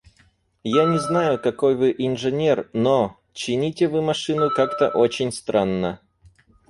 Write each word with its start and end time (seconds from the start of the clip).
–Я 0.63 0.85
не 0.87 0.97
знаю, 0.97 1.37
какой 1.39 1.75
вы 1.75 1.93
инженер, 1.95 2.67
но… 2.73 3.17
чините 3.33 3.87
вы 3.87 4.01
машину 4.01 4.49
как-то 4.49 4.89
очень 4.89 5.31
странно. 5.31 6.01